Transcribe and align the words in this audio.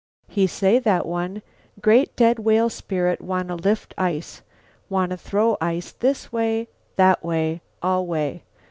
"He 0.27 0.47
say, 0.47 0.79
that 0.79 1.05
one, 1.05 1.43
'Great 1.79 2.15
dead 2.15 2.39
whale 2.39 2.71
spirit 2.71 3.21
wanna 3.21 3.53
lift 3.55 3.93
ice, 3.99 4.41
wanna 4.89 5.15
throw 5.15 5.57
ice 5.61 5.91
this 5.91 6.31
way, 6.31 6.69
that 6.95 7.23
way, 7.23 7.61
all 7.83 8.07
way. 8.07 8.41